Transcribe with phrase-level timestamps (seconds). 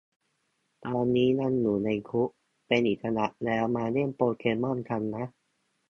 [0.85, 2.29] ตอนนี้ยังอยู่ในคุก
[2.67, 5.25] เป็นอิสระแล้วมาเล่นโปเกมอนกันนะ